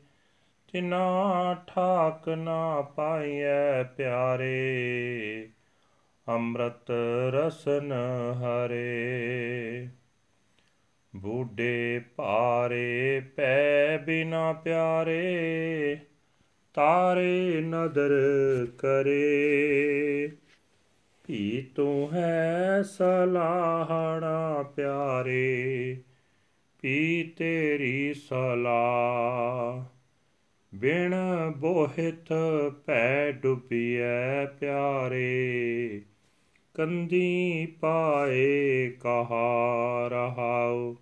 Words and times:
ਤਿਨਾ 0.73 1.55
ਠਾਕ 1.67 2.29
ਨਾ 2.29 2.81
ਪਾਈਐ 2.81 3.83
ਪਿਆਰੇ, 3.83 5.49
ਅੰਮ੍ਰਿਤ 6.27 6.91
ਰਸਨ 7.31 7.91
ਹਰੇ। 8.33 9.87
ਬੂਢੇ 11.17 12.01
ਭਾਰੇ 12.15 13.21
ਪੈ 13.35 13.97
ਬਿਨਾ 13.97 14.53
ਪਿਆਰੇ, 14.53 15.97
ਤਾਰੇ 16.73 17.61
ਨਦਰ 17.61 18.11
ਕਰੇ। 18.77 20.31
ਭੀ 21.27 21.67
ਤੂੰ 21.75 22.13
ਹੈ 22.13 22.81
ਸਲਾਹਣਾ 22.81 24.63
ਪਿਆਰੇ 24.63 25.97
ਪੀ 26.81 27.23
ਤੇਰੀ 27.37 28.13
ਸਲਾਹ। 28.13 29.97
ਬਿਨ 30.75 31.15
ਬੋਹਿਤ 31.57 32.33
ਪੈ 32.85 33.31
ਡੁੱਬਿਐ 33.31 34.45
ਪਿਆਰੇ, 34.45 36.01
ਕੰਦੀ 36.73 37.65
ਪਾਏ 37.81 38.89
ਕਹਾ 38.89 40.07
ਰਹਾਉ। 40.07 40.95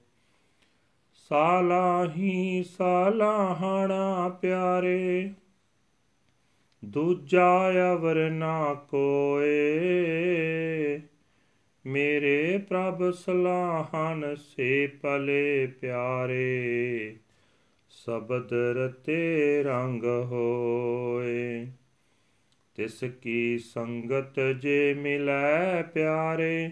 ਸਾਲਾਹੀ 1.29 2.63
ਸਾਲਾਹਣਾ 2.63 4.29
ਪਿਆਰੇ, 4.29 5.31
ਦੂਜਾ 6.85 7.71
ਅਵਰ 7.93 8.29
ਨਾ 8.29 8.73
ਕੋਏ। 8.73 9.81
ਮੇਰੇ 11.85 12.57
ਪ੍ਰਭ 12.57 13.11
ਸਲਾਹਨ 13.11 14.35
ਸੇ 14.35 14.87
ਪਲੇ 14.87 15.67
ਪਿਆਰੇ, 15.67 17.15
ਸਬਦ 17.89 18.53
ਰਤੇ 18.53 19.63
ਰੰਗ 19.63 20.03
ਹੋਏ। 20.03 21.67
ਤਿਸ 22.75 23.03
ਕੀ 23.21 23.57
ਸੰਗਤ 23.57 24.39
ਜੇ 24.39 24.93
ਮਿਲੈ 24.93 25.83
ਪਿਆਰੇ 25.83 26.71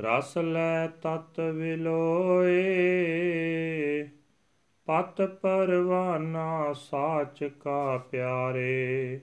ਰਸ 0.00 0.38
ਲੈ 0.38 0.86
ਤਤ 0.86 1.40
ਵਿਲੋਏ, 1.40 2.62
ਪਤ 4.86 5.22
ਪਰਵਾਨਾ 5.22 6.72
ਸਾਚ 6.72 7.44
ਕਾ 7.44 7.98
ਪਿਆਰੇ, 7.98 9.20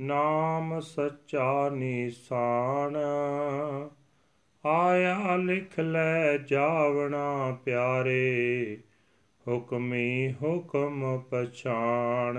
ਨਾਮ 0.00 0.80
ਸੱਚਾ 0.80 1.68
ਨਿਸ਼ਾਨ। 1.68 2.96
ਆਇਆ 4.66 5.36
ਲਿਖ 5.36 5.80
ਲੈ 5.80 6.36
ਜਾਵਣਾ 6.36 7.58
ਪਿਆਰੇ, 7.64 8.78
ਹੁਕਮੀ 9.48 10.32
ਹੁਕਮ 10.42 11.22
ਪਛਾਣ। 11.30 12.38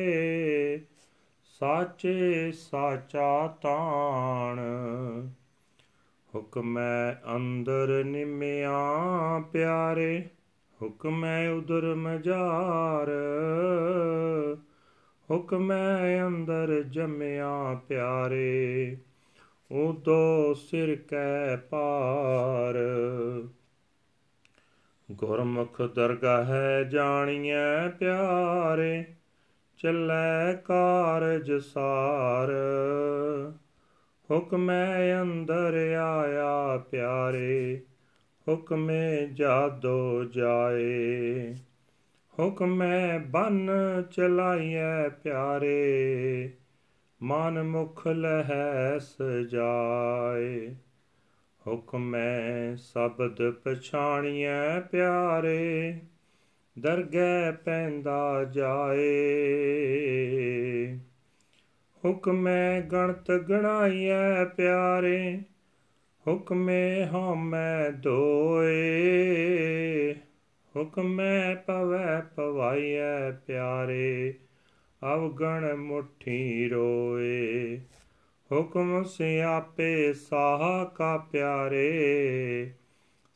ਸਾਚੇ 1.60 2.52
ਸਾਚਾ 2.52 3.48
ਤਾਣ। 3.48 4.60
ਹੁਕਮੈ 6.36 7.14
ਅੰਦਰ 7.36 8.04
ਨਿਮਿਆ 8.04 8.80
ਪਿਆਰੇ, 9.52 10.30
ਹੁਕਮੈ 10.82 11.50
ਉਦਰ 11.50 11.96
ਮਜਾਰ। 11.96 13.08
ਹੁਕਮੈ 15.32 16.28
ਅੰਦਰ 16.28 16.84
ਜਮਿਆ 16.84 17.80
ਪਿਆਰੇ, 17.88 18.98
ਉਦੋ 19.72 20.54
ਸਿਰ 20.54 20.96
ਕੈ 20.96 21.56
ਪਾਰ 21.58 22.76
ਗੁਰਮੁਖ 25.12 25.82
ਦਰਗਾਹ 25.82 26.84
ਜਾਣੀਐ 26.84 27.90
ਪਿਆਰੇ 28.00 29.06
ਚੱਲੈ 29.80 30.54
ਕਾਰਜ 30.54 31.52
ਸਾਰ। 31.52 32.50
ਹੁਕਮੈ 34.32 35.22
ਅੰਦਰ 35.22 35.98
ਆਇਆ 36.02 36.78
ਪਿਆਰੇ, 36.78 37.82
ਹੁਕਮੇ 38.48 39.28
ਜਾਦੋ 39.28 40.24
ਜਾਏ। 40.24 41.56
ਹੁਕਮੈ 42.40 43.20
ਬਨ 43.20 43.70
ਚਲਾਈਐ 44.12 45.10
ਪਿਆਰੇ, 45.10 46.52
ਮਨ 47.24 47.64
ਮੁਖ 47.64 48.08
ਲਹਿ 48.08 49.00
ਸਜਾਏ 49.00 50.76
ਹੁਕਮੈ 51.68 52.76
ਸ਼ਬਦ 52.76 53.52
ਪਛਾਣੀਐ 53.52 54.80
ਪਿਆਰੇ 54.80 56.00
ਦਰਗਹਿ 56.80 57.52
ਪੈਂਦਾ 57.66 58.44
ਜਾਏ। 58.44 59.10
ਹੁਕਮੈ 62.06 62.82
ਗਣਤ 62.82 63.32
ਗਣਾਈਐ 63.32 64.46
ਪਿਆਰੇ, 64.46 65.40
ਹੁਕਮੇ 66.28 67.06
ਹਮੈ 67.06 67.92
ਦੋਏ 67.92 69.00
ਹੁਕਮੈ 70.76 71.56
ਪਵੈ 71.56 72.22
ਪਵਾਈਐ 72.36 73.32
ਪਿਆਰੇ, 73.48 74.34
ਅਵਗਣ 75.14 75.76
ਮੁਠੀ 75.76 76.70
ਰੋਏ। 76.70 77.80
ਹੁਕਮ 78.52 79.04
ਸਿਆਪੇ 79.04 80.14
ਸਾਹ 80.14 80.86
ਕਾ 80.86 81.18
ਪਿਆਰੇ 81.18 81.90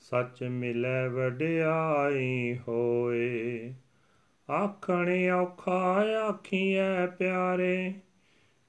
ਸੱਚ 0.10 0.44
ਮਿਲੈ 0.44 1.08
ਵਡਿਆਈ 1.08 2.58
ਹੋਏ। 2.68 3.74
ਆਖਣ 4.52 5.30
ਔਖਾ 5.30 6.04
ਆਖੀਐ 6.30 7.08
ਪਿਆਰੇ, 7.08 7.94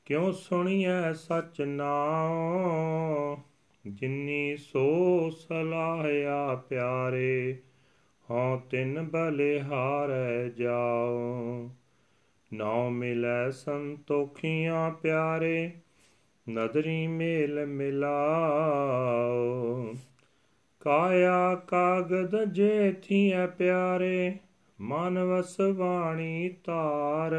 ਕਿਉ 0.04 0.32
ਸੁਣੀਐ 0.32 1.12
ਸਚ 1.12 1.60
ਨਾਮ 1.60 3.42
ਜਿਨੀ 3.86 4.56
ਸੋ 4.56 5.30
ਸਲਾਹਿਆ 5.30 6.54
ਪਿਆਰੇ, 6.54 7.58
ਹਉ 8.30 8.60
ਤਿਨ 8.70 9.02
ਬਲਿਹਾਰੈ 9.02 10.48
ਜਾਉ। 10.48 11.70
ਨਾਉ 12.54 12.90
ਮਿਲੈ 12.90 13.50
ਸੰਤੋਖੀਆਂ 13.50 14.90
ਪਿਆਰੇ, 14.90 15.72
ਨਦਰੀ 16.48 17.06
ਮੇਲ 17.06 17.66
ਮਿਲਾਓ 17.66 19.94
ਕਾਇਆ 20.84 21.54
ਕਾਗਦ 21.54 22.44
ਜੇ 22.44 22.94
ਥੀਐ 23.02 23.46
ਪਿਆਰੇ, 23.46 24.34
ਮਨ 24.80 25.24
ਵਸ 25.24 25.56
ਬਾਣੀ 25.60 26.54
ਤਾਰ 26.64 27.32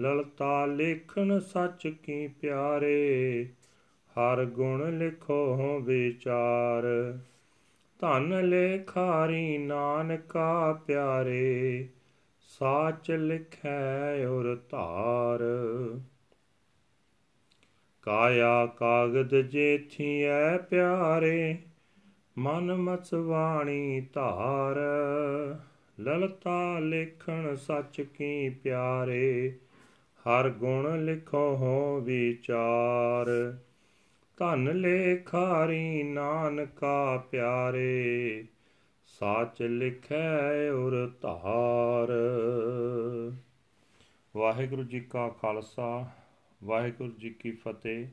ਲਲਤਾ 0.00 0.66
ਲੇਖਣ 0.66 1.38
ਸੱਚ 1.38 1.88
ਕੀ 1.88 2.28
ਪਿਆਰੇ, 2.28 3.48
ਹਰ 4.10 4.44
ਗੁਣ 4.44 4.98
ਲਿਖੋ 4.98 5.80
ਵਿਚਾਰ। 5.80 7.18
ਧਨ 7.98 8.48
ਲੇਖਾਰੀ 8.48 9.58
ਨਾਨਕਾ 9.58 10.72
ਪਿਆਰੇ, 10.86 11.88
ਸਾਚ 12.38 13.10
ਲਿਖੈ 13.10 14.26
ਔਰ 14.26 14.56
ਧਾਰ। 14.70 15.40
ਕਾਇਆ 18.04 18.66
ਕਾਗਦ 18.66 19.40
ਜੇਥੀਐ 19.40 20.56
ਪਿਆਰੇ, 20.56 21.56
ਮਨ 22.38 22.74
ਮਚਵਾਣੀ 22.76 24.06
ਧਾਰ। 24.12 24.76
ਲਲਤਾ 26.00 26.78
ਲਿਖਣ 26.78 27.54
ਸੱਚ 27.54 28.00
ਕੀ 28.00 28.48
ਪਿਆਰੇ, 28.48 29.54
ਹਰ 30.20 30.50
ਗੁਣ 30.50 31.04
ਲਿਖੋ 31.04 31.38
ਹੋ 31.38 32.00
ਵਿਚਾਰ। 32.00 33.58
ਧਨ 34.36 34.76
ਲੇਖਾਰੀ 34.76 36.02
ਨਾਨਕਾ 36.02 37.16
ਪਿਆਰੇ, 37.30 38.44
ਸਾਚ 39.06 39.62
ਲਿਖੈ 39.62 40.70
ਔਰ 40.70 41.10
ਧਾਰ। 41.22 42.12
ਵਾਹਿਗੁਰੂ 44.36 44.82
ਜੀ 44.82 45.00
ਕਾ 45.00 45.28
ਖਾਲਸਾ। 45.28 46.06
ਵਾਹਿਗੁਰੂ 46.64 47.12
ਜੀ 47.18 47.30
ਕੀ 47.30 47.50
ਫਤਿਹ। 47.52 48.06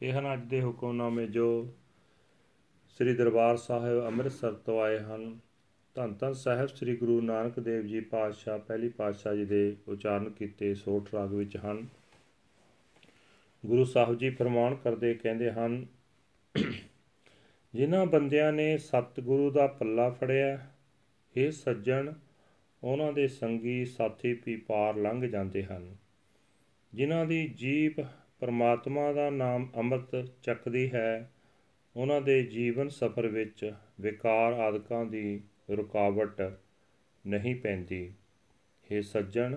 ਇਹ 0.00 0.12
ਹਨ 0.12 0.32
ਅੱਜ 0.32 0.40
ਦੇ 0.44 0.60
ਹੁਕਮਨਾਮੇ 0.62 1.26
ਜੋ 1.26 1.46
ਸ੍ਰੀ 2.88 3.14
ਦਰਬਾਰ 3.14 3.56
ਸਾਹਿਬ 3.56 4.06
ਅੰਮ੍ਰਿਤਸਰ 4.06 4.52
ਤੋਂ 4.52 4.80
ਆਏ 4.82 4.98
ਹਨ। 4.98 5.38
ਧੰਨ 5.96 6.14
ਧੰਨ 6.14 6.32
ਸਾਹਿਬ 6.32 6.68
ਸ੍ਰੀ 6.68 6.96
ਗੁਰੂ 6.96 7.20
ਨਾਨਕ 7.20 7.60
ਦੇਵ 7.60 7.86
ਜੀ 7.86 8.00
ਪਾਤਸ਼ਾਹ, 8.00 8.58
ਪਹਿਲੀ 8.58 8.88
ਪਾਤਸ਼ਾਹ 8.88 9.34
ਜੀ 9.34 9.44
ਦੇ 9.44 9.76
ਉਚਾਰਨ 9.88 10.30
ਕੀਤੇ 10.30 10.74
ਸੋਠ 10.74 11.14
ਰਾਗ 11.14 11.32
ਵਿੱਚ 11.32 11.56
ਹਨ। 11.56 11.86
ਗੁਰੂ 13.66 13.84
ਸਾਹਿਬ 13.84 14.18
ਜੀ 14.18 14.30
ਫਰਮਾਨ 14.30 14.74
ਕਰਦੇ 14.74 15.14
ਕਹਿੰਦੇ 15.14 15.50
ਹਨ, 15.50 15.86
ਜਿਨ੍ਹਾਂ 17.74 18.06
ਬੰਦਿਆਂ 18.06 18.52
ਨੇ 18.52 18.76
ਸਤਿਗੁਰੂ 18.78 19.50
ਦਾ 19.50 19.66
ਪੱਲਾ 19.66 20.10
ਫੜਿਆ 20.10 20.58
ਇਹ 21.36 21.50
ਸੱਜਣ, 21.50 22.12
ਉਹਨਾਂ 22.82 23.12
ਦੇ 23.12 23.28
ਸੰਗੀ 23.28 23.84
ਸਾਥੀ 23.84 24.32
ਵੀ 24.46 24.56
ਪਾਰ 24.56 24.96
ਲੰਘ 24.96 25.26
ਜਾਂਦੇ 25.26 25.64
ਹਨ। 25.64 25.94
ਜਿਨ੍ਹਾਂ 26.94 27.26
ਦੀ 27.26 27.48
ਜੀਬ 27.48 27.92
ਪਰਮਾਤਮਾ 28.40 29.12
ਦਾ 29.12 29.30
ਨਾਮ 29.30 29.68
ਅੰਮ੍ਰਿਤ 29.76 30.30
ਚੱਕਦੀ 30.42 30.90
ਹੈ, 30.92 31.30
ਉਹਨਾਂ 31.96 32.20
ਦੇ 32.20 32.42
ਜੀਵਨ 32.42 32.88
ਸਫਰ 32.88 33.26
ਵਿੱਚ 33.26 33.72
ਵਿਕਾਰ 34.00 34.52
ਆਦਿਕਾਂ 34.52 35.04
ਦੀ 35.04 35.40
ਰੁਕਾਵਟ 35.70 36.58
ਨਹੀਂ 37.26 37.56
ਪੈਂਦੀ। 37.56 38.12
ਇਹ 38.90 39.02
ਸੱਜਣ, 39.02 39.56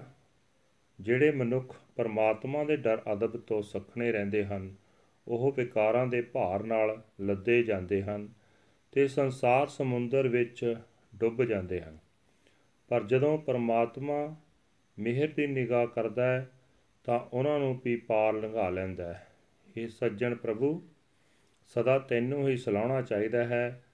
ਜਿਹੜੇ 1.02 1.32
ਮਨੁੱਖ 1.32 1.76
ਪਰਮਾਤਮਾ 1.96 2.64
ਦੇ 2.64 2.78
ਡਰ 2.78 3.02
ਅਦਬ 3.14 3.38
ਤੋਂ 3.38 3.62
ਸਖਣੇ 3.62 4.12
ਰਹਿੰਦੇ 4.12 4.46
ਹਨ, 4.46 4.76
ਉਹ 5.28 5.52
ਵਿਕਾਰਾਂ 5.52 6.08
ਦੇ 6.08 6.22
ਭਾਰ 6.22 6.64
ਨਾਲ 6.64 7.02
ਲੱਦੇ 7.22 7.64
ਜਾਂਦੇ 7.64 8.04
ਹਨ 8.04 8.30
ਤੇ 8.92 9.08
ਸੰਸਾਰ 9.08 9.68
ਸਮੁੰਦਰ 9.68 10.28
ਵਿੱਚ 10.28 10.76
ਡੁੱਬ 11.16 11.44
ਜਾਂਦੇ 11.44 11.82
ਹਨ। 11.82 11.98
ਪਰ 12.88 13.04
ਜਦੋਂ 13.04 13.38
ਪਰਮਾਤਮਾ 13.38 14.36
ਮਿਹਰ 15.00 15.28
ਦੀ 15.28 15.48
ਨਿਗਾਹ 15.48 15.88
ਕਰਦਾ 15.88 16.26
ਹੈ 16.26 16.50
ਤਾਂ 17.08 17.20
ਉਹਨਾਂ 17.20 17.60
ਨੂੰ 17.60 17.82
ਵੀ 17.86 17.96
ਪਾਰ 17.96 18.34
ਲੰਘਾ 18.34 18.70
ਲੈਂਦਾ 18.70 19.14
ਹੈ। 19.14 19.28
ਇਹ 19.78 19.88
ਸੱਜਣ 19.88 20.36
ਪ੍ਰਭੂ, 20.36 20.88
ਸਦਾ 21.68 22.00
ਤੈਨੂੰ 22.00 22.50
ਹੀ 22.50 22.58
ਸਲਾਹਣਾ 22.58 23.02
ਚਾਹੀਦਾ 23.02 23.44
ਹੈ, 23.44 23.86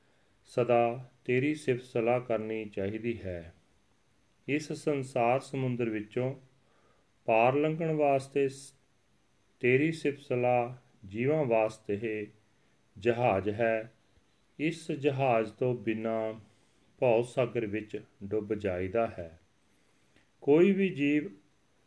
ਸਦਾ 0.45 1.11
ਤੇਰੀ 1.25 1.55
ਸਿਫਤ 1.55 1.83
ਸਲਾਹ 1.83 2.19
ਕਰਨੀ 2.19 2.65
ਚਾਹੀਦੀ 2.65 3.21
ਹੈ। 3.21 3.53
ਇਸ 4.47 4.73
ਸੰਸਾਰ 4.73 5.39
ਸਮੁੰਦਰ 5.39 5.89
ਵਿੱਚੋਂ 5.89 6.35
ਪਾਰ 7.25 7.55
ਲੰਘਣ 7.55 7.91
ਵਾਸਤੇ 7.91 8.49
ਤੇਰੀ 9.59 9.91
ਸਿਫਤ 9.91 10.21
ਸਲਾਹ 10.21 10.75
ਜੀਵਾਂ 11.07 11.45
ਵਾਸਤੇ 11.45 11.97
ਹੈ 11.97 12.25
ਜਹਾਜ਼ 12.97 13.49
ਹੈ। 13.49 13.93
ਇਸ 14.59 14.91
ਜਹਾਜ਼ 14.91 15.53
ਤੋਂ 15.53 15.73
ਬਿਨਾ 15.73 16.39
ਭੌ 16.99 17.21
ਸਾਗਰ 17.21 17.65
ਵਿੱਚ 17.65 18.01
ਡੁੱਬ 18.23 18.53
ਜਾਈਦਾ 18.53 19.07
ਹੈ। 19.07 19.39
ਕੋਈ 20.41 20.71
ਵੀ 20.71 20.89
ਜੀਵ 20.89 21.42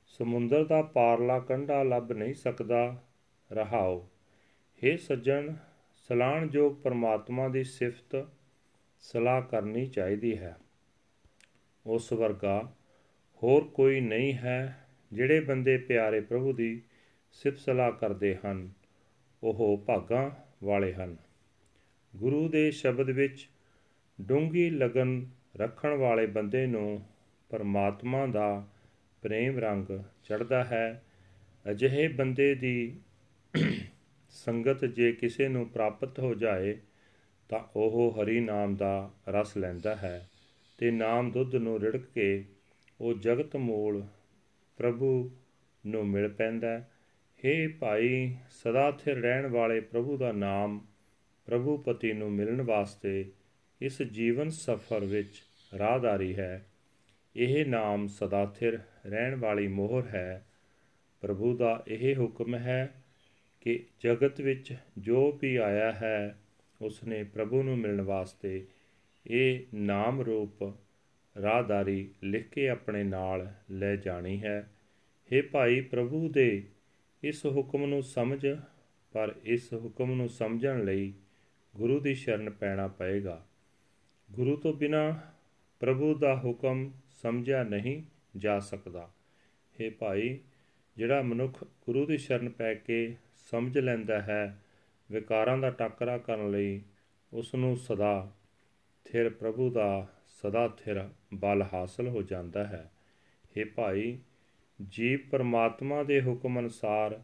ਸਮੁੰਦਰ 0.06 0.64
ਦਾ 0.64 0.82
ਪਾਰਲਾ 0.82 1.38
ਕੰਢਾ 1.38 1.82
ਲੱਭ 1.82 2.12
ਨਹੀਂ 2.12 2.34
ਸਕਦਾ। 2.34 3.02
ਰਹਾਓ 3.52 4.08
हे 4.84 4.98
ਸੱਜਣ 4.98 5.54
ਸਲਾਹਣਯੋਗ 5.94 6.76
ਪਰਮਾਤਮਾ 6.76 7.48
ਦੀ 7.48 7.64
ਸਿਫਤ 7.64 8.28
ਸਲਾਹ 9.00 9.42
ਕਰਨੀ 9.42 9.86
ਚਾਹੀਦੀ 9.86 10.38
ਹੈ। 10.38 10.56
ਉਸ 11.86 12.12
ਵਰਗਾ 12.12 12.72
ਹੋਰ 13.42 13.64
ਕੋਈ 13.64 14.00
ਨਹੀਂ 14.00 14.34
ਹੈ 14.34 14.86
ਜਿਹੜੇ 15.12 15.40
ਬੰਦੇ 15.40 15.78
ਪਿਆਰੇ 15.78 16.20
ਪ੍ਰਭੂ 16.20 16.52
ਦੀ 16.52 16.82
ਸਿਫਤ 17.32 17.58
ਸਲਾਹ 17.58 17.92
ਕਰਦੇ 17.92 18.36
ਹਨ। 18.46 18.70
ਉਹ 19.42 19.84
ਭਾਗਾਂ 19.86 20.30
ਵਾਲੇ 20.64 20.92
ਹਨ। 20.92 21.16
ਗੁਰੂ 22.16 22.48
ਦੇ 22.48 22.70
ਸ਼ਬਦ 22.70 23.10
ਵਿੱਚ 23.10 23.48
ਡੂੰਗੀ 24.20 24.70
ਲਗਨ 24.70 25.26
ਰੱਖਣ 25.56 25.94
ਵਾਲੇ 25.94 26.26
ਬੰਦੇ 26.26 26.66
ਨੂੰ 26.66 27.02
ਪਰਮਾਤਮਾ 27.48 28.26
ਦਾ 28.26 28.68
ਪ੍ਰੇਮ 29.22 29.58
ਰੰਗ 29.58 29.86
ਚੜਦਾ 30.24 30.64
ਹੈ। 30.64 31.04
ਅਜਿਹੇ 31.70 32.08
ਬੰਦੇ 32.08 32.54
ਦੀ 32.54 33.00
ਸੰਗਤ 34.30 34.84
ਜੇ 34.84 35.12
ਕਿਸੇ 35.12 35.48
ਨੂੰ 35.48 35.68
ਪ੍ਰਾਪਤ 35.68 36.18
ਹੋ 36.18 36.34
ਜਾਏ, 36.34 36.78
ਤਾਂ 37.48 37.60
ਉਹ 37.76 38.16
ਹਰੀ 38.16 38.40
ਨਾਮ 38.40 38.76
ਦਾ 38.76 39.10
ਰਸ 39.28 39.56
ਲੈਂਦਾ 39.56 39.96
ਹੈ 39.96 40.30
ਤੇ 40.78 40.90
ਨਾਮ 40.90 41.30
ਦੁੱਧ 41.30 41.54
ਨੂੰ 41.54 41.80
ਰਿੜਕ 41.80 42.04
ਕੇ 42.14 42.44
ਉਹ 43.00 43.14
ਜਗਤ 43.14 43.56
ਮੂਲ 43.56 44.04
ਪ੍ਰਭੂ 44.76 45.30
ਨੂੰ 45.86 46.06
ਮਿਲ 46.06 46.28
ਪੈਂਦਾ 46.28 46.68
ਹੈ। 46.68 46.90
ਭਾਈ, 47.78 48.36
ਸਦਾ 48.50 48.90
ਸਥਿਰ 48.90 49.16
ਰਹਿਣ 49.16 49.46
ਵਾਲੇ 49.46 49.80
ਪ੍ਰਭੂ 49.80 50.16
ਦਾ 50.16 50.32
ਨਾਮ 50.32 50.86
ਪ੍ਰਭੂ 51.46 51.76
ਪਤੀ 51.76 52.12
ਨੂੰ 52.12 52.32
ਮਿਲਣ 52.32 52.62
ਵਾਸਤੇ 52.62 53.32
ਇਸ 53.80 54.02
ਜੀਵਨ 54.02 54.48
ਸਫਰ 54.48 55.04
ਵਿੱਚ 55.04 55.42
ਰਾਹਦਾਰੀ 55.78 56.36
ਹੈ। 56.36 56.66
ਇਹ 57.36 57.66
ਨਾਮ 57.66 58.06
ਸਦਾ 58.06 58.46
ਸਥਿਰ 58.46 58.78
ਰਹਿਣ 59.06 59.34
ਵਾਲੀ 59.34 59.68
ਮੋਹਰ 59.68 60.06
ਹੈ। 60.06 60.46
ਪ੍ਰਭੂ 61.20 61.56
ਦਾ 61.56 61.84
ਇਹ 61.88 62.16
ਹੁਕਮ 62.16 62.54
ਹੈ 62.54 62.94
ਕਿ 63.60 63.84
ਜਗਤ 64.00 64.40
ਵਿੱਚ 64.40 64.74
ਜੋ 64.98 65.38
ਵੀ 65.42 65.56
ਆਇਆ 65.56 65.92
ਹੈ, 65.92 66.38
ਉਸਨੇ 66.82 67.24
ਪ੍ਰਭੂ 67.24 67.62
ਨੂੰ 67.62 67.78
ਮਿਲਣ 67.78 68.00
ਵਾਸਤੇ 68.00 68.66
ਇਹ 69.26 69.60
ਨਾਮ 69.74 70.20
ਰੂਪ 70.20 70.62
ਰਾਹਦਾਰੀ 71.42 72.10
ਲਿਖ 72.22 72.48
ਕੇ 72.48 72.68
ਆਪਣੇ 72.68 73.04
ਨਾਲ 73.04 73.52
ਲੈ 73.70 73.96
ਜਾਣੀ 73.96 74.42
ਹੈ। 74.42 74.70
हे 75.32 75.44
ਭਾਈ 75.52 75.80
ਪ੍ਰਭੂ 75.80 76.28
ਦੇ, 76.28 76.64
ਇਸ 77.24 77.46
ਹੁਕਮ 77.46 77.86
ਨੂੰ 77.86 78.02
ਸਮਝ, 78.02 78.46
ਪਰ 79.12 79.34
ਇਸ 79.44 79.74
ਹੁਕਮ 79.74 80.14
ਨੂੰ 80.14 80.28
ਸਮਝਣ 80.28 80.84
ਲਈ 80.84 81.12
ਗੁਰੂ 81.76 82.00
ਦੀ 82.00 82.14
ਸ਼ਰਨ 82.14 82.50
ਪੈਣਾ 82.50 82.88
ਪਏਗਾ। 82.88 83.46
ਗੁਰੂ 84.32 84.56
ਤੋਂ 84.56 84.74
ਬਿਨਾ 84.74 85.20
ਪ੍ਰਭੂ 85.80 86.14
ਦਾ 86.14 86.36
ਹੁਕਮ 86.36 86.90
ਸਮਝਿਆ 87.22 87.62
ਨਹੀਂ 87.62 88.02
ਜਾ 88.38 88.60
ਸਕਦਾ। 88.60 89.10
हे 89.80 89.92
ਭਾਈ, 89.98 90.38
ਜਿਹੜਾ 90.96 91.22
ਮਨੁੱਖ 91.22 91.64
ਗੁਰੂ 91.64 92.06
ਦੀ 92.06 92.18
ਸ਼ਰਨ 92.18 92.48
ਪੈ 92.48 92.74
ਕੇ 92.74 93.16
ਸਮਝ 93.50 93.78
ਲੈਂਦਾ 93.78 94.22
ਹੈ, 94.22 94.58
ਵਿਕਾਰਾਂ 95.12 95.58
ਦਾ 95.58 95.70
ਟਾਕਰਾ 95.70 96.18
ਕਰਨ 96.18 96.50
ਲਈ 96.50 96.82
ਉਸ 97.32 97.54
ਨੂੰ 97.54 97.76
ਸਦਾ 97.76 98.32
ਥਿਰ, 99.04 99.28
ਪ੍ਰਭੂ 99.28 99.70
ਦਾ 99.70 100.06
ਸਦਾ 100.28 100.68
ਥਿਰ 100.68 101.08
ਬਲ 101.34 101.64
ਹਾਸਲ 101.74 102.08
ਹੋ 102.08 102.22
ਜਾਂਦਾ 102.22 102.64
ਹੈ। 102.64 102.90
हे 103.44 103.68
ਭਾਈ, 103.74 104.18
ਜੀਵ 104.88 105.18
ਪਰਮਾਤਮਾ 105.30 106.02
ਦੇ 106.02 106.20
ਹੁਕਮ 106.20 106.60
ਅਨੁਸਾਰ 106.60 107.22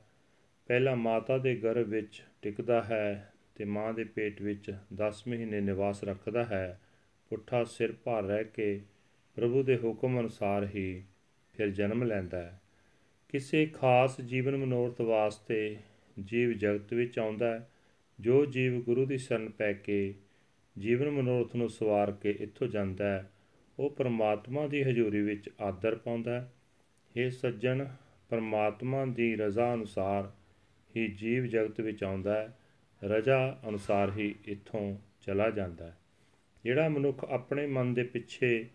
ਪਹਿਲਾ 0.67 0.95
ਮਾਤਾ 0.95 1.39
ਦੇ 1.39 1.57
ਗਰਭ 1.57 1.87
ਵਿੱਚ 1.87 2.23
ਟਿਕਦਾ 2.43 2.83
ਹੈ 2.83 3.33
ਤੇ 3.55 3.65
ਮਾਂ 3.65 3.95
ਦੇ 3.95 4.05
ਪੇਟ 4.05 4.43
ਵਿੱਚ 4.43 4.75
10 4.95 5.29
ਮਹੀਨੇ 5.29 5.61
ਨਿਵਾਸ 5.61 6.05
ਰੱਖਦਾ 6.05 6.45
ਹੈ। 6.45 6.81
ਪੁੱਠਾ 7.29 7.65
ਸਿਰ 7.65 7.93
ਭਾਰ 7.93 8.23
ਰਹਿ 8.23 8.45
ਕੇ 8.45 8.81
ਪ੍ਰਭੂ 9.37 9.63
ਦੇ 9.63 9.77
ਹੁਕਮ 9.77 10.21
ਅਨੁਸਾਰ 10.21 10.67
ਹੀ 10.75 11.03
ਫਿਰ 11.53 11.71
ਜਨਮ 11.71 12.03
ਲੈਂਦਾ 12.03 12.43
ਹੈ। 12.43 12.61
ਕਿਸੇ 13.29 13.67
ਖਾਸ 13.67 14.21
ਜੀਵਨ 14.21 14.57
ਮਨੋਰਥ 14.57 15.01
ਵਾਸਤੇ 15.01 15.77
ਜੀਵ 16.25 16.53
ਜਗਤ 16.53 16.93
ਵਿੱਚ 16.93 17.19
ਆਉਂਦਾ 17.19 17.47
ਹੈ, 17.47 17.71
ਜੋ 18.21 18.47
ਜੀਵ 18.47 18.83
ਗੁਰੂ 18.83 19.07
ਦੀ 19.07 19.19
ਸ਼ਰਨ 19.19 19.49
ਪੈ 19.49 19.73
ਕੇ 19.73 20.15
ਜੀਵਨ 20.79 21.11
ਮਨੋਰਥ 21.11 21.57
ਨੂੰ 21.57 21.69
ਸਵਾਰ 21.69 22.13
ਕੇ 22.13 22.31
ਇੱਥੋਂ 22.31 22.67
ਜਾਂਦਾ 22.67 23.05
ਹੈ, 23.05 23.31
ਉਹ 23.79 23.91
ਪਰਮਾਤਮਾ 23.91 24.67
ਦੀ 24.67 24.83
ਹਜ਼ੂਰੀ 24.83 25.23
ਵਿੱਚ 25.23 25.51
ਆਦਰ 25.61 25.95
ਪਾਉਂਦਾ 25.95 26.41
ਹੈ। 26.41 26.53
ਇਹ 27.17 27.31
ਸੱਜਣ, 27.31 27.87
ਪਰਮਾਤਮਾ 28.29 29.05
ਦੀ 29.05 29.37
ਰਜ਼ਾ 29.37 29.75
ਅਨੁਸਾਰ 29.75 30.33
ਹੀ 30.97 31.09
ਜੀਵ 31.09 31.47
ਜਗਤ 31.47 31.81
ਵਿੱਚ 31.81 32.05
ਆਉਂਦਾ 32.05 32.35
ਹੈ, 32.35 32.59
ਰਜ਼ਾ 33.05 33.61
ਅਨੁਸਾਰ 33.69 34.13
ਹੀ 34.17 34.35
ਇੱਥੋਂ 34.45 34.97
ਚਲਾ 35.21 35.51
ਜਾਂਦਾ 35.51 35.87
ਹੈ। 35.87 35.97
ਜਿਹੜਾ 36.65 36.89
ਮਨੁੱਖ 36.89 37.25
ਆਪਣੇ 37.25 37.67
ਮਨ 37.67 37.95
ਦੇ 37.95 38.03
ਪਿੱਛੇ 38.03 38.67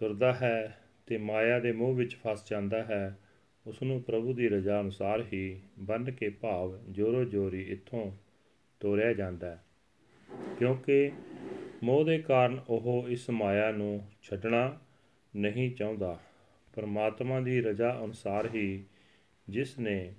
ਤੁਰਦਾ 0.00 0.32
ਹੈ 0.32 0.78
ਤੇ 1.06 1.18
ਮਾਇਆ 1.18 1.58
ਦੇ 1.58 1.72
ਮੋਹ 1.72 1.94
ਵਿੱਚ 1.94 2.16
ਫਸ 2.16 2.50
ਜਾਂਦਾ 2.50 2.82
ਹੈ 2.82 3.18
ਉਸ 3.66 3.82
ਨੂੰ 3.82 4.02
ਪ੍ਰਭੂ 4.02 4.34
ਦੀ 4.34 4.48
ਰਜ਼ਾ 4.48 4.80
ਅਨੁਸਾਰ 4.80 5.24
ਹੀ 5.32 5.60
ਬੰਨ 5.78 6.10
ਕੇ 6.10 6.28
ਭਾਵ 6.28 6.78
ਜੋਰੋ 6.88 7.24
ਜੋਰੀ 7.24 7.62
ਇੱਥੋਂ 7.62 8.12
ਤੋਰਿਆ 8.80 9.12
ਜਾਂਦਾ 9.12 9.50
ਹੈ। 9.50 9.64
ਕਿਉਂਕਿ 10.58 11.12
ਮੋਹ 11.82 12.04
ਦੇ 12.04 12.18
ਕਾਰਨ 12.18 12.60
ਉਹ 12.68 13.04
ਇਸ 13.08 13.30
ਮਾਇਆ 13.30 13.72
ਨੂੰ 13.72 14.06
ਛੱਡਣਾ 14.22 14.78
ਨਹੀਂ 15.36 15.70
ਚਾਹੁੰਦਾ, 15.70 16.18
ਪਰਮਾਤਮਾ 16.74 17.40
ਦੀ 17.40 17.60
ਰਜ਼ਾ 17.60 18.00
ਅਨੁਸਾਰ 18.04 18.54
ਹੀ 18.54 18.84
ਜਿਸ 19.48 19.78
ਨੇ 19.78 20.14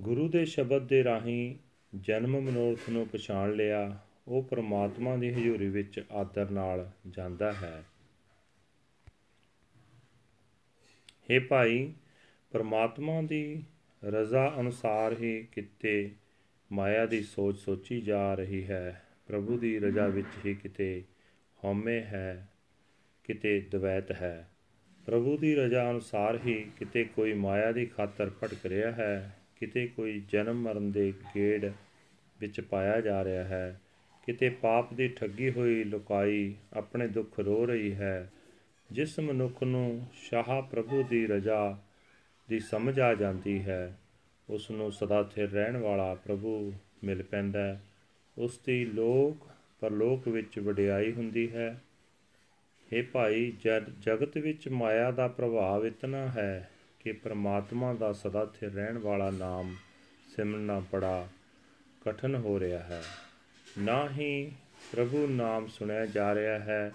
ਗੁਰੂ 0.00 0.28
ਦੇ 0.28 0.44
ਸ਼ਬਦ 0.44 0.88
ਦੇ 0.88 1.04
ਰਾਹੀਂ 1.04 1.54
ਜਨਮ 1.96 2.40
ਮਨੋਰਥ 2.40 2.90
ਨੂੰ 2.90 3.08
ਪਛਾਣ 3.08 3.52
ਲਿਆ 3.52 3.98
ਉਹ 4.28 4.42
ਪਰਮਾਤਮਾ 4.42 5.16
ਦੀ 5.16 5.30
ਹਜ਼ੂਰੀ 5.30 5.68
ਵਿੱਚ 5.68 6.04
ਆਦਰ 6.12 6.50
ਨਾਲ 6.50 6.90
ਜਾਂਦਾ 7.10 7.52
ਹੈ। 7.52 7.84
हे 11.30 11.42
ਭਾਈ, 11.48 11.92
ਪਰਮਾਤਮਾ 12.50 13.22
ਦੀ 13.22 13.62
ਰਜ਼ਾ 14.04 14.54
ਅਨੁਸਾਰ 14.60 15.12
ਹੀ 15.12 15.46
ਕਿਤੇ 15.52 16.10
ਮਾਇਆ 16.72 17.06
ਦੀ 17.06 17.22
ਸੋਚ 17.22 17.58
ਸੋਚੀ 17.58 18.00
ਜਾ 18.00 18.34
ਰਹੀ 18.34 18.64
ਹੈ। 18.66 19.02
ਪ੍ਰਭੂ 19.26 19.58
ਦੀ 19.58 19.78
ਰਜ਼ਾ 19.78 20.06
ਵਿੱਚ 20.06 20.46
ਹੀ 20.46 20.54
ਕਿਤੇ 20.54 21.02
ਹਉਮੈ 21.64 22.00
ਹੈ, 22.00 22.48
ਕਿਤੇ 23.24 23.60
ਦਵੈਤ 23.60 24.12
ਹੈ। 24.12 24.50
ਪ੍ਰਭੂ 25.06 25.36
ਦੀ 25.36 25.54
ਰਜ਼ਾ 25.54 25.90
ਅਨੁਸਾਰ 25.90 26.38
ਹੀ 26.46 26.70
ਕਿਤੇ 26.78 27.04
ਕੋਈ 27.04 27.32
ਮਾਇਆ 27.32 27.72
ਦੀ 27.72 27.86
ਖਾਤਰ 27.86 28.30
ਭਟਕ 28.30 28.66
ਰਿਹਾ 28.66 28.92
ਹੈ, 28.92 29.38
ਕਿਤੇ 29.56 29.86
ਕੋਈ 29.86 30.20
ਜਨਮ 30.28 30.62
ਮਰਨ 30.62 30.92
ਦੇ 30.92 31.12
ਗੇੜ 31.36 31.72
ਵਿੱਚ 32.40 32.60
ਪਾਇਆ 32.60 33.00
ਜਾ 33.00 33.24
ਰਿਹਾ 33.24 33.44
ਹੈ। 33.44 33.80
ਕਿਤੇ 34.26 34.48
ਪਾਪ 34.48 34.94
ਦੀ 34.94 35.08
ਠੱਗੀ 35.08 35.50
ਹੋਈ 35.50 35.84
ਲੁਕਾਈ 35.84 36.54
ਆਪਣੇ 36.72 37.08
ਦੁੱਖ 37.08 37.40
ਰੋ 37.40 37.66
ਰਹੀ 37.66 37.94
ਹੈ। 37.94 38.32
ਜਿਸ 38.92 39.20
ਮਨੁੱਖ 39.20 39.62
ਨੂੰ 39.62 40.06
ਸ਼ਾਹ 40.14 40.62
ਪ੍ਰਭੂ 40.62 41.02
ਦੀ 41.02 41.26
ਰਜ਼ਾ 41.26 41.78
ਦੀ 42.48 42.58
ਸਮਝ 42.58 43.00
ਆ 43.00 43.14
ਜਾਂਦੀ 43.14 43.62
ਹੈ 43.62 43.98
ਉਸ 44.48 44.70
ਨੂੰ 44.70 44.92
ਸਦਾ 44.92 45.22
ਸਥਿਰ 45.22 45.50
ਰਹਿਣ 45.50 45.76
ਵਾਲਾ 45.76 46.14
ਪ੍ਰਭੂ 46.14 46.72
ਮਿਲ 47.04 47.22
ਪੈਂਦਾ 47.22 47.80
ਉਸ 48.38 48.58
ਦੀ 48.66 48.84
ਲੋਕ 48.84 49.48
ਪਰਲੋਕ 49.80 50.28
ਵਿੱਚ 50.28 50.58
ਵਡਿਆਈ 50.58 51.12
ਹੁੰਦੀ 51.12 51.50
ਹੈ। 51.50 51.80
ਇਹ 52.92 53.02
ਭਾਈ 53.02 53.52
ਜਦ 53.64 53.90
ਜਗਤ 54.00 54.38
ਵਿੱਚ 54.38 54.68
ਮਾਇਆ 54.68 55.10
ਦਾ 55.10 55.28
ਪ੍ਰਭਾਵ 55.28 55.86
ਇਤਨਾ 55.86 56.26
ਹੈ 56.26 56.70
ਕਿ 57.00 57.12
ਪ੍ਰਮਾਤਮਾ 57.12 57.94
ਦਾ 57.94 58.12
ਸਦਾ 58.12 58.46
ਸਥਿਰ 58.46 58.72
ਰਹਿਣ 58.72 58.98
ਵਾਲਾ 58.98 59.30
ਨਾਮ 59.30 59.74
ਸਿਮਰਨਾ 60.36 60.82
ਬੜਾ 60.92 61.28
ਕਠਨ 62.06 62.34
ਹੋ 62.34 62.60
ਰਿਹਾ 62.60 62.78
ਹੈ। 62.78 63.02
ਨਾ 63.78 64.08
ਹੀ 64.10 64.52
ਪ੍ਰਭੂ 64.92 65.26
ਨਾਮ 65.26 65.66
ਸੁਣਿਆ 65.66 66.06
ਜਾ 66.06 66.34
ਰਿਹਾ 66.34 66.58
ਹੈ। 66.58 66.92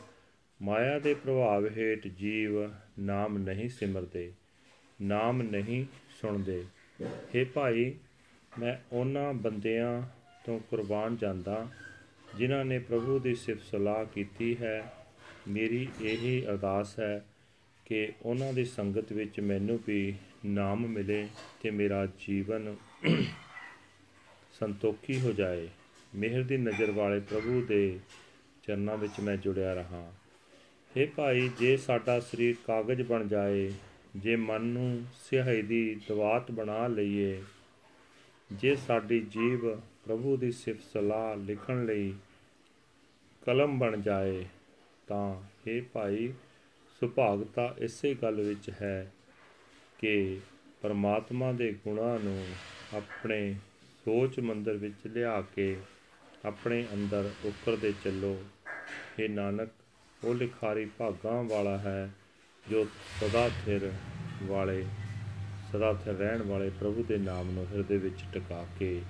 ਮਾਇਆ 0.61 0.99
ਦੇ 0.99 1.13
ਪ੍ਰਭਾਵ 1.13 1.67
ਹੇਠ 1.77 2.07
ਜੀਵ 2.07 2.71
ਨਾਮ 2.99 3.37
ਨਹੀਂ 3.37 3.69
ਸਿਮਰਦੇ, 3.69 4.31
ਨਾਮ 5.01 5.41
ਨਹੀਂ 5.41 5.85
ਸੁਣਦੇ। 6.21 6.63
हे 7.03 7.45
ਭਾਈ, 7.53 7.93
ਮੈਂ 8.59 8.77
ਉਹਨਾਂ 8.91 9.33
ਬੰਦਿਆਂ 9.33 10.01
ਤੋਂ 10.45 10.59
ਕੁਰਬਾਨ 10.59 11.17
ਜਾਂਦਾ, 11.17 11.67
ਜਿਨ੍ਹਾਂ 12.37 12.65
ਨੇ 12.65 12.79
ਪ੍ਰਭੂ 12.79 13.19
ਦੀ 13.19 13.35
ਸਿਫਤ 13.35 13.61
ਸਲਾਹ 13.61 14.05
ਕੀਤੀ 14.05 14.57
ਹੈ। 14.57 14.93
ਮੇਰੀ 15.47 15.87
ਇਹੀ 16.01 16.45
ਅਰਦਾਸ 16.45 16.99
ਹੈ 16.99 17.25
ਕਿ 17.85 18.13
ਉਹਨਾਂ 18.21 18.53
ਦੀ 18.53 18.65
ਸੰਗਤ 18.65 19.11
ਵਿੱਚ 19.11 19.39
ਮੈਨੂੰ 19.39 19.79
ਵੀ 19.87 20.15
ਨਾਮ 20.45 20.87
ਮਿਲੇ 20.87 21.27
ਤੇ 21.63 21.71
ਮੇਰਾ 21.71 22.05
ਜੀਵਨ 22.05 22.75
ਸੰਤੋਖੀ 24.59 25.19
ਹੋ 25.19 25.31
ਜਾਏ। 25.31 25.67
ਮਿਹਰ 26.15 26.43
ਦੀ 26.43 26.57
ਨਜ਼ਰ 26.57 26.91
ਵਾਲੇ 26.91 27.19
ਪ੍ਰਭੂ 27.19 27.61
ਦੇ 27.61 27.99
ਚਰਨਾਂ 28.63 28.97
ਵਿੱਚ 28.97 29.19
ਮੈਂ 29.19 29.37
ਜੁੜਿਆ 29.37 29.73
ਰਹਾ। 29.73 30.13
हे 30.97 31.07
ਭਾਈ, 31.15 31.49
ਜੇ 31.59 31.77
ਸਾਡਾ 31.77 32.19
ਸਰੀਰ 32.19 32.55
ਕਾਗਜ਼ 32.67 33.01
ਬਣ 33.01 33.27
ਜਾਏ, 33.27 33.71
ਜੇ 34.15 34.35
ਮਨ 34.35 34.61
ਨੂੰ 34.61 35.05
ਸਿਹਾਈ 35.23 35.61
ਦੀ 35.61 35.99
ਦਵਾਤ 36.09 36.51
ਬਣਾ 36.51 36.87
ਲਈਏ, 36.87 37.43
ਜੇ 38.51 38.75
ਸਾਡੀ 38.75 39.19
ਜੀਬ 39.19 39.79
ਪ੍ਰਭੂ 40.05 40.37
ਦੀ 40.37 40.51
ਸਿਫਤ 40.51 40.83
ਸਲਾਹ 40.93 41.35
ਲਿਖਣ 41.37 41.85
ਲਈ 41.85 42.13
ਕਲਮ 43.45 43.79
ਬਣ 43.79 44.01
ਜਾਏ, 44.01 44.45
ਤਾਂ 45.07 45.41
हे 45.41 45.83
ਭਾਈ, 45.93 46.33
ਸੁਭਾਗਤਾ 46.99 47.75
ਇਸੇ 47.77 48.13
ਗੱਲ 48.13 48.41
ਵਿੱਚ 48.41 48.71
ਹੈ 48.81 49.11
ਕਿ 49.99 50.39
ਪਰਮਾਤਮਾ 50.81 51.51
ਦੇ 51.51 51.73
ਗੁਣਾਂ 51.73 52.19
ਨੂੰ 52.19 52.45
ਆਪਣੇ 52.93 53.55
ਸੋਚ 54.05 54.39
ਮੰਦਰ 54.39 54.73
ਵਿੱਚ 54.73 55.07
ਲਿਆ 55.07 55.41
ਕੇ 55.41 55.77
ਆਪਣੇ 56.45 56.85
ਅੰਦਰ 56.93 57.29
ਉਕਰਦੇ 57.45 57.93
ਚੱਲੋ 58.03 58.37
हे 59.17 59.29
ਨਾਨਕ 59.29 59.69
ਉਹ 60.25 60.35
ਲਿਖਾਰੀ 60.35 60.85
ਭਾਗਾਂ 60.85 61.43
ਵਾਲਾ 61.43 61.77
ਹੈ 61.77 62.09
ਜੋ 62.69 62.83
ਸਦਾ 63.21 63.49
ਥਿਰ 63.65 63.91
ਵਾਲੇ 64.43 64.85
ਸਦਾ 65.71 65.93
ਥਿਰ 65.93 66.13
ਰਹਿਣ 66.13 66.41
ਵਾਲੇ 66.41 66.69
ਪ੍ਰਭੂ 66.69 67.03
ਦੇ 67.03 67.17
ਨਾਮ 67.17 67.51
ਨੂੰ 67.51 67.65
ਹਿਰਦੇ 67.65 67.97
ਵਿੱਚ 67.97 68.23
ਟਿਕਾ 68.33 68.65
ਕੇ 68.79 69.01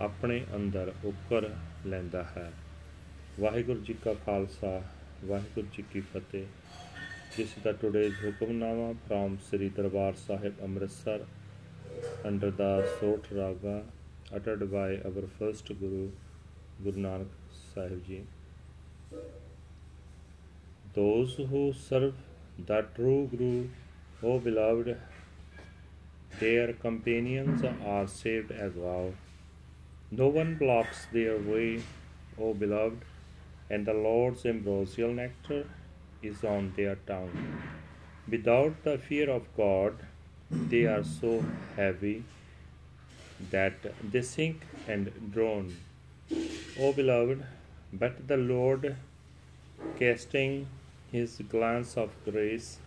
ਆਪਣੇ 0.00 0.44
ਅੰਦਰ 0.56 0.92
ਉਕਰ 1.04 1.50
ਲੈਂਦਾ 1.86 2.22
ਹੈ 2.36 2.50
ਵਾਹਿਗੁਰੂ 3.40 3.80
ਜੀ 3.80 3.94
ਕਾ 3.94 4.14
ਖਾਲਸਾ 4.14 4.82
ਵਾਹਿਗੁਰੂ 5.24 5.66
ਜੀ 5.76 5.84
ਕੀ 5.92 6.00
ਫਤਿਹ 6.00 6.46
ਜਿਸ 7.36 7.54
ਦਾ 7.64 7.72
today's 7.72 8.24
Hukamnama 8.24 8.90
from 8.90 9.36
Sri 9.50 9.68
Darbar 9.68 10.14
Sahib 10.26 10.60
Amritsar 10.62 11.24
under 12.26 12.50
the 12.50 12.80
Sorath 13.00 13.32
raga 13.32 13.82
uttered 14.32 14.70
by 14.70 14.90
our 15.00 15.24
first 15.38 15.70
guru 15.80 16.10
Guru 16.84 17.00
Nanak 17.04 17.26
Sahib 17.74 18.06
Ji. 18.06 18.22
Those 20.94 21.34
who 21.50 21.72
serve 21.72 22.14
the 22.66 22.84
true 22.94 23.28
Guru, 23.30 23.68
O 24.22 24.38
beloved, 24.38 24.96
their 26.38 26.72
companions 26.72 27.62
are 27.84 28.06
saved 28.06 28.50
as 28.50 28.72
well. 28.74 29.12
No 30.10 30.28
one 30.28 30.54
blocks 30.56 31.06
their 31.12 31.36
way, 31.38 31.82
O 32.38 32.54
beloved, 32.54 33.04
and 33.68 33.86
the 33.86 33.92
Lord's 33.92 34.46
ambrosial 34.46 35.12
nectar 35.12 35.66
is 36.22 36.42
on 36.44 36.72
their 36.76 36.96
tongue. 37.06 37.62
Without 38.28 38.82
the 38.84 38.96
fear 38.98 39.28
of 39.30 39.46
God, 39.56 39.94
they 40.50 40.86
are 40.86 41.04
so 41.04 41.44
heavy 41.76 42.24
that 43.50 43.74
they 44.12 44.22
sink 44.22 44.62
and 44.88 45.12
drown. 45.32 45.76
O 46.82 46.94
beloved, 46.94 47.42
but 47.92 48.26
the 48.26 48.38
Lord, 48.38 48.96
casting 49.98 50.66
his 51.12 51.42
glance 51.46 51.98
of 51.98 52.08
grace, 52.24 52.78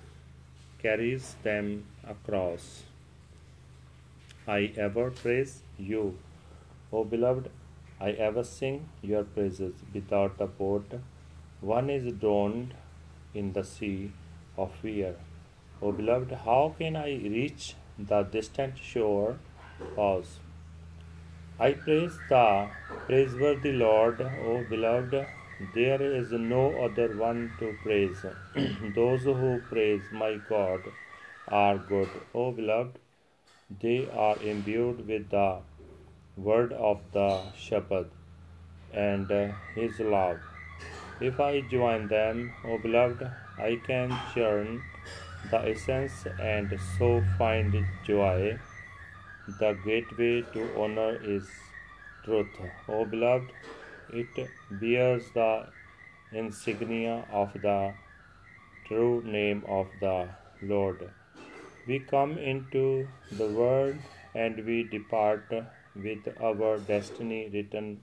carries 0.81 1.35
them 1.43 1.85
across. 2.13 2.85
I 4.47 4.71
ever 4.77 5.11
praise 5.11 5.61
you, 5.77 6.17
O 6.91 7.03
beloved, 7.03 7.51
I 7.99 8.11
ever 8.29 8.43
sing 8.43 8.89
your 9.03 9.25
praises 9.25 9.75
without 9.93 10.41
a 10.41 10.47
boat. 10.47 10.99
One 11.61 11.91
is 11.91 12.11
drowned 12.13 12.73
in 13.35 13.53
the 13.53 13.63
sea 13.63 14.11
of 14.57 14.71
fear. 14.81 15.15
O 15.83 15.91
beloved, 15.91 16.31
how 16.45 16.73
can 16.79 16.95
I 16.95 17.09
reach 17.37 17.75
the 17.99 18.23
distant 18.23 18.79
shore? 18.79 19.37
Pause. 19.95 20.39
I 21.59 21.73
praise 21.73 22.17
the 22.29 22.69
praiseworthy 23.05 23.71
Lord, 23.71 24.19
O 24.21 24.63
beloved. 24.67 25.27
There 25.75 26.01
is 26.01 26.31
no 26.31 26.83
other 26.83 27.15
one 27.15 27.53
to 27.59 27.77
praise. 27.83 28.25
Those 28.95 29.23
who 29.23 29.61
praise 29.69 30.01
my 30.11 30.39
God 30.49 30.81
are 31.47 31.77
good. 31.77 32.09
O 32.33 32.51
beloved, 32.51 32.97
they 33.79 34.09
are 34.11 34.41
imbued 34.41 35.07
with 35.07 35.29
the 35.29 35.59
word 36.35 36.73
of 36.73 37.01
the 37.13 37.39
shepherd 37.55 38.09
and 38.91 39.29
his 39.75 39.99
love. 39.99 40.39
If 41.21 41.39
I 41.39 41.61
join 41.61 42.07
them, 42.07 42.53
O 42.65 42.79
beloved, 42.79 43.29
I 43.59 43.79
can 43.85 44.11
churn 44.33 44.81
the 45.51 45.69
essence 45.69 46.25
and 46.39 46.79
so 46.97 47.23
find 47.37 47.85
joy. 48.03 48.59
The 49.45 49.73
gateway 49.73 50.43
to 50.53 50.61
honor 50.81 51.17
is 51.21 51.49
truth. 52.23 52.59
O 52.87 53.03
beloved, 53.03 53.51
it 54.09 54.49
bears 54.71 55.31
the 55.31 55.67
insignia 56.31 57.25
of 57.29 57.53
the 57.61 57.93
true 58.85 59.21
name 59.23 59.63
of 59.67 59.89
the 59.99 60.29
Lord. 60.61 61.09
We 61.85 61.99
come 61.99 62.37
into 62.37 63.09
the 63.31 63.47
world 63.47 63.97
and 64.33 64.65
we 64.65 64.83
depart 64.83 65.53
with 65.93 66.27
our 66.39 66.79
destiny 66.79 67.49
written 67.51 67.99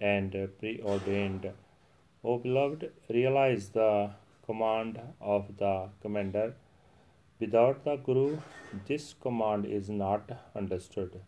and 0.00 0.32
preordained. 0.60 1.50
O 2.22 2.38
beloved, 2.38 2.92
realize 3.08 3.70
the 3.70 4.10
command 4.44 5.00
of 5.20 5.56
the 5.56 5.88
commander. 6.02 6.54
Without 7.40 7.84
the 7.84 7.94
Guru, 7.94 8.38
this 8.86 9.14
command 9.24 9.64
is 9.64 9.88
not 9.88 10.30
understood. 10.56 11.20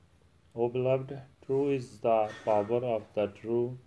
O 0.56 0.68
beloved, 0.68 1.20
true 1.46 1.70
is 1.70 2.00
the 2.00 2.28
power 2.44 2.80
of 2.84 3.04
the 3.14 3.26
true 3.28 3.78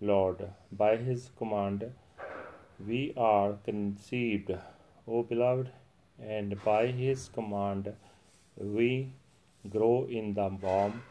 Lord. 0.00 0.50
By 0.72 0.96
his 0.96 1.30
command, 1.38 1.92
we 2.84 3.12
are 3.16 3.52
conceived, 3.64 4.50
O 5.06 5.22
beloved, 5.22 5.70
and 6.18 6.56
by 6.64 6.88
his 6.88 7.28
command, 7.28 7.92
we 8.56 9.12
grow 9.68 10.08
in 10.10 10.34
the 10.34 10.48
womb. 10.48 11.02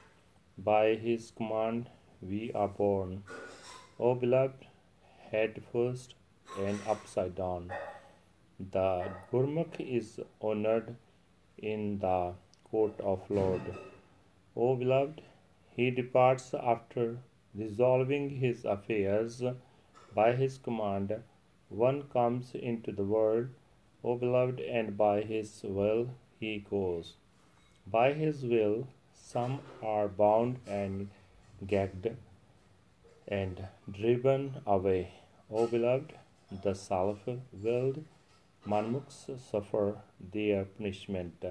By 0.58 0.96
his 0.96 1.32
command, 1.32 1.90
we 2.22 2.52
are 2.54 2.68
born. 2.68 3.24
O 3.98 4.14
beloved, 4.14 4.66
head 5.32 5.64
first 5.72 6.16
and 6.60 6.78
upside 6.86 7.36
down. 7.36 7.72
The 8.60 9.10
Gurmukh 9.32 9.80
is 9.80 10.20
honored 10.42 10.98
in 11.58 12.00
the 12.00 12.34
court 12.70 13.00
of 13.00 13.30
Lord. 13.30 13.62
O 14.54 14.76
beloved, 14.76 15.22
he 15.76 15.90
departs 15.92 16.54
after 16.54 17.20
resolving 17.56 18.30
his 18.42 18.66
affairs 18.66 19.42
by 20.14 20.34
his 20.34 20.58
command. 20.58 21.24
One 21.70 22.04
comes 22.10 22.54
into 22.54 22.92
the 22.92 23.06
world, 23.06 23.48
O 24.04 24.18
beloved, 24.18 24.60
and 24.60 24.98
by 24.98 25.22
his 25.22 25.64
will 25.64 26.10
he 26.38 26.60
goes. 26.70 27.14
By 27.88 28.12
his 28.12 28.44
will, 28.44 28.88
some 29.14 29.62
are 29.82 30.10
bound 30.10 30.60
and 30.68 31.10
gagged 31.66 32.10
and 33.26 33.68
driven 33.90 34.62
away. 34.66 35.14
O 35.50 35.66
beloved, 35.66 36.14
the 36.64 36.74
self 36.74 37.20
willed 37.54 38.04
Manmukhs 38.68 39.30
suffer 39.40 40.02
their 40.20 40.66
punishment. 40.66 41.46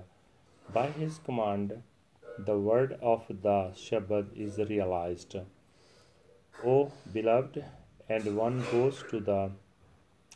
By 0.73 0.89
his 0.91 1.19
command, 1.19 1.83
the 2.39 2.59
word 2.59 2.99
of 3.01 3.27
the 3.29 3.73
Shabad 3.75 4.37
is 4.37 4.59
realized. 4.59 5.37
O 6.65 6.93
beloved, 7.13 7.65
and 8.09 8.37
one 8.37 8.63
goes 8.71 9.03
to 9.11 9.21
the 9.21 9.51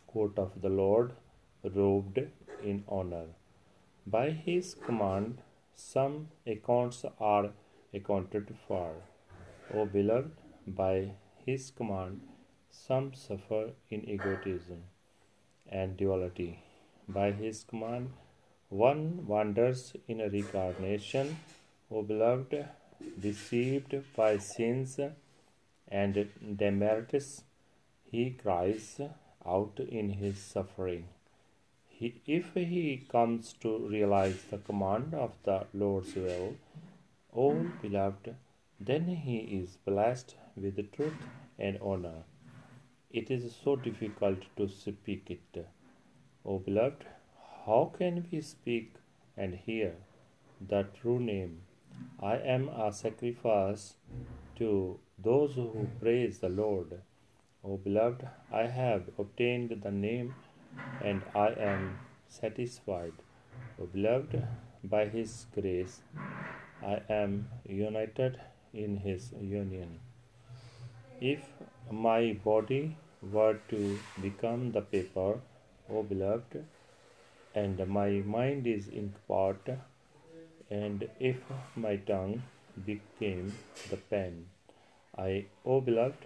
court 0.07 0.39
of 0.39 0.61
the 0.61 0.69
Lord 0.69 1.13
robed 1.63 2.19
in 2.63 2.83
honor. 2.87 3.27
By 4.05 4.31
his 4.31 4.73
command, 4.73 5.41
some 5.75 6.29
accounts 6.45 7.05
are 7.19 7.51
accounted 7.93 8.55
for. 8.67 8.95
O 9.73 9.85
beloved, 9.85 10.31
by 10.65 11.11
his 11.45 11.69
command, 11.71 12.21
some 12.71 13.13
suffer 13.13 13.71
in 13.91 14.09
egotism 14.09 14.83
and 15.69 15.97
duality. 15.97 16.59
By 17.07 17.31
his 17.31 17.63
command, 17.63 18.11
one 18.69 19.27
wanders 19.27 19.93
in 20.07 20.21
a 20.21 20.29
reincarnation. 20.29 21.37
O 21.91 22.01
beloved, 22.01 22.65
deceived 23.19 23.95
by 24.15 24.37
sins 24.37 24.99
and 25.87 26.29
demerits, 26.57 27.43
he 28.09 28.31
cries 28.31 28.99
out 29.45 29.79
in 29.79 30.09
his 30.11 30.37
suffering. 30.37 31.07
He, 31.87 32.21
if 32.25 32.53
he 32.53 33.05
comes 33.11 33.53
to 33.61 33.87
realize 33.87 34.43
the 34.49 34.57
command 34.57 35.13
of 35.13 35.33
the 35.43 35.65
Lord's 35.73 36.15
will, 36.15 36.55
O 37.35 37.53
beloved, 37.81 38.35
then 38.79 39.05
he 39.07 39.37
is 39.37 39.77
blessed 39.85 40.35
with 40.55 40.91
truth 40.91 41.13
and 41.59 41.77
honor. 41.81 42.23
It 43.19 43.29
is 43.29 43.55
so 43.63 43.75
difficult 43.75 44.39
to 44.57 44.67
speak 44.67 45.29
it. 45.29 45.65
O 46.43 46.57
beloved, 46.57 47.05
how 47.65 47.91
can 47.95 48.25
we 48.31 48.41
speak 48.41 48.95
and 49.37 49.53
hear 49.53 49.91
the 50.69 50.87
true 50.99 51.19
name? 51.19 51.61
I 52.19 52.37
am 52.37 52.69
a 52.69 52.91
sacrifice 52.91 53.97
to 54.55 54.99
those 55.19 55.53
who 55.53 55.87
praise 55.99 56.39
the 56.39 56.49
Lord. 56.49 57.01
O 57.63 57.77
beloved, 57.77 58.27
I 58.51 58.63
have 58.63 59.03
obtained 59.19 59.77
the 59.83 59.91
name 59.91 60.33
and 61.03 61.21
I 61.35 61.49
am 61.49 61.99
satisfied. 62.27 63.13
O 63.79 63.85
beloved, 63.85 64.41
by 64.83 65.05
His 65.05 65.45
grace, 65.53 66.01
I 66.81 66.99
am 67.09 67.47
united 67.63 68.41
in 68.73 68.97
His 68.97 69.31
union. 69.39 69.99
If 71.21 71.41
my 71.91 72.33
body 72.43 72.97
were 73.31 73.59
to 73.69 73.99
become 74.21 74.71
the 74.71 74.81
paper, 74.81 75.39
O 75.89 76.03
beloved, 76.03 76.65
and 77.55 77.87
my 77.87 78.09
mind 78.25 78.67
is 78.67 78.89
ink 78.89 79.13
pot, 79.27 79.69
and 80.69 81.07
if 81.19 81.37
my 81.75 81.95
tongue 81.97 82.41
became 82.85 83.53
the 83.89 83.97
pen, 83.97 84.47
I, 85.17 85.45
O 85.65 85.79
beloved, 85.81 86.25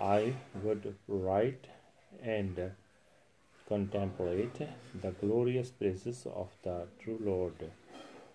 I 0.00 0.34
would 0.62 0.94
write 1.06 1.66
and 2.22 2.72
contemplate 3.68 4.60
the 5.00 5.10
glorious 5.12 5.70
praises 5.70 6.26
of 6.26 6.48
the 6.62 6.86
true 6.98 7.18
Lord. 7.20 7.70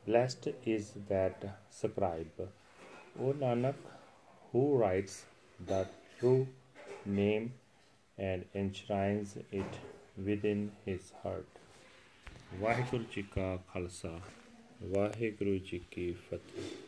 Blessed 0.06 0.50
is 0.66 0.92
that 1.10 1.60
scribe, 1.70 2.50
O 3.20 3.34
Nanak, 3.34 3.76
who 4.52 4.78
writes 4.78 5.26
the 5.60 5.88
true 6.20 6.48
name 7.06 7.54
and 8.19 8.45
enshrines 8.55 9.37
it 9.53 9.81
within 10.27 10.63
his 10.87 11.11
heart. 11.25 11.59
Waheguru 12.61 13.05
ji 13.13 13.23
ਕਾ 13.23 13.57
ਖਾਲਸਾ 13.69 14.21
ਵਾਹਿਗੁਰੂ 14.83 15.59
ਜੀ 15.59 15.81
ਕੀ 15.91 16.13
ਫਤਿਹ 16.13 16.86